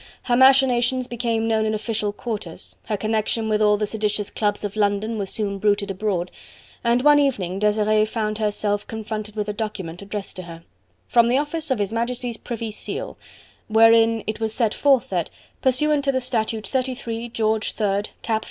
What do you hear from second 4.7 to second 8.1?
London was soon bruited abroad, and one evening Desiree